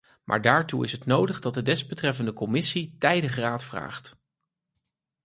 Maar 0.23 0.41
daartoe 0.41 0.83
is 0.83 0.91
het 0.91 1.05
nodig 1.05 1.39
dat 1.39 1.53
de 1.53 1.61
desbetreffende 1.61 2.33
commissie 2.33 2.95
tijdig 2.99 3.35
raad 3.35 3.63
vraagt. 3.63 4.17